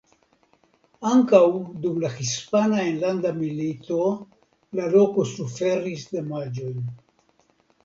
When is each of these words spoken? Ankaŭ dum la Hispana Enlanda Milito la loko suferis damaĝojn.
Ankaŭ 1.09 1.41
dum 1.83 1.99
la 2.03 2.09
Hispana 2.13 2.79
Enlanda 2.93 3.35
Milito 3.43 3.99
la 4.81 4.89
loko 4.97 5.29
suferis 5.35 6.11
damaĝojn. 6.19 6.85